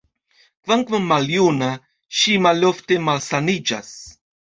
Kvankam 0.67 1.03
maljuna, 1.09 1.67
ŝi 2.21 2.33
malofte 2.45 2.97
malsaniĝas. 3.11 3.93